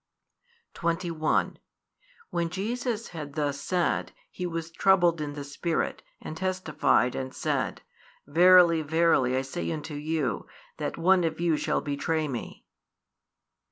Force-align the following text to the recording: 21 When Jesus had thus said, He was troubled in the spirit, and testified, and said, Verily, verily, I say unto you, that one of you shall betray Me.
21 0.73 1.59
When 2.31 2.49
Jesus 2.49 3.09
had 3.09 3.33
thus 3.33 3.61
said, 3.61 4.13
He 4.31 4.47
was 4.47 4.71
troubled 4.71 5.21
in 5.21 5.33
the 5.33 5.43
spirit, 5.43 6.01
and 6.19 6.35
testified, 6.35 7.13
and 7.13 7.35
said, 7.35 7.83
Verily, 8.25 8.81
verily, 8.81 9.37
I 9.37 9.43
say 9.43 9.71
unto 9.71 9.93
you, 9.93 10.47
that 10.77 10.97
one 10.97 11.23
of 11.23 11.39
you 11.39 11.55
shall 11.55 11.81
betray 11.81 12.27
Me. 12.27 12.65